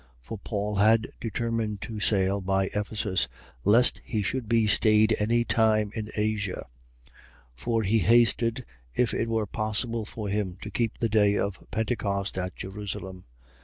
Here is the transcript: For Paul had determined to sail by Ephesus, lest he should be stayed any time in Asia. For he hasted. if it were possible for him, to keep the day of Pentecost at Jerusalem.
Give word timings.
For 0.19 0.39
Paul 0.39 0.77
had 0.77 1.09
determined 1.19 1.81
to 1.81 1.99
sail 1.99 2.41
by 2.41 2.71
Ephesus, 2.73 3.27
lest 3.63 4.01
he 4.03 4.23
should 4.23 4.49
be 4.49 4.65
stayed 4.65 5.15
any 5.19 5.45
time 5.45 5.91
in 5.93 6.09
Asia. 6.17 6.65
For 7.55 7.83
he 7.83 7.99
hasted. 7.99 8.65
if 8.95 9.13
it 9.13 9.29
were 9.29 9.45
possible 9.45 10.05
for 10.05 10.27
him, 10.27 10.57
to 10.63 10.71
keep 10.71 10.97
the 10.97 11.07
day 11.09 11.37
of 11.37 11.63
Pentecost 11.69 12.35
at 12.39 12.55
Jerusalem. 12.55 13.25